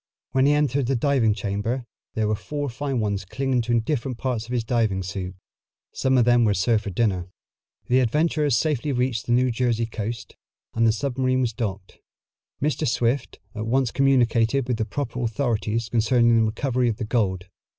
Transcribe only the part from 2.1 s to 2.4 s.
there were